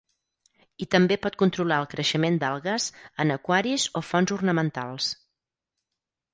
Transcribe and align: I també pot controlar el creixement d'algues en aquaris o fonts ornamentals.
I 0.85 0.87
també 0.95 1.17
pot 1.25 1.37
controlar 1.41 1.77
el 1.83 1.89
creixement 1.91 2.41
d'algues 2.45 2.89
en 3.27 3.37
aquaris 3.37 3.87
o 4.03 4.07
fonts 4.11 4.37
ornamentals. 4.41 5.15